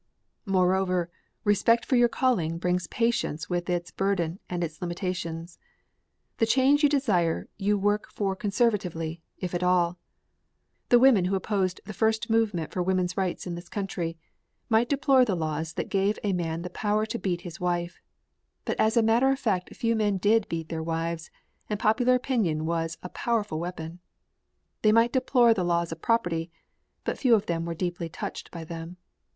Moreover, 0.47 1.11
respect 1.43 1.85
for 1.85 1.95
your 1.95 2.09
calling 2.09 2.57
brings 2.57 2.87
patience 2.87 3.51
with 3.51 3.69
its 3.69 3.91
burden 3.91 4.39
and 4.49 4.63
its 4.63 4.81
limitations. 4.81 5.59
The 6.37 6.47
change 6.47 6.81
you 6.81 6.89
desire 6.89 7.47
you 7.57 7.77
work 7.77 8.11
for 8.11 8.35
conservatively, 8.35 9.21
if 9.37 9.53
at 9.53 9.61
all. 9.61 9.99
The 10.89 10.97
women 10.97 11.25
who 11.25 11.35
opposed 11.35 11.81
the 11.85 11.93
first 11.93 12.31
movement 12.31 12.71
for 12.71 12.81
women's 12.81 13.15
rights 13.15 13.45
in 13.45 13.53
this 13.53 13.69
country 13.69 14.17
might 14.69 14.89
deplore 14.89 15.23
the 15.23 15.35
laws 15.35 15.73
that 15.73 15.87
gave 15.87 16.17
a 16.23 16.33
man 16.33 16.63
the 16.63 16.71
power 16.71 17.05
to 17.05 17.19
beat 17.19 17.41
his 17.41 17.59
wife 17.59 18.01
but 18.65 18.79
as 18.79 18.97
a 18.97 19.03
matter 19.03 19.29
of 19.29 19.37
fact 19.37 19.75
few 19.75 19.95
men 19.95 20.17
did 20.17 20.49
beat 20.49 20.69
their 20.69 20.81
wives, 20.81 21.29
and 21.69 21.79
popular 21.79 22.15
opinion 22.15 22.65
was 22.65 22.97
a 23.03 23.09
powerful 23.09 23.59
weapon. 23.59 23.99
They 24.81 24.91
might 24.91 25.13
deplore 25.13 25.53
the 25.53 25.63
laws 25.63 25.91
of 25.91 26.01
property 26.01 26.49
but 27.03 27.19
few 27.19 27.35
of 27.35 27.45
them 27.45 27.65
were 27.65 27.75
deeply 27.75 28.09
touched 28.09 28.49
by 28.49 28.63
them. 28.63 28.97